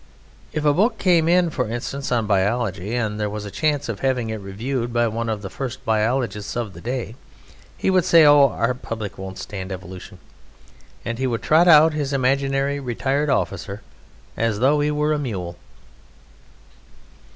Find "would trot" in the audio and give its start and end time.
11.27-11.67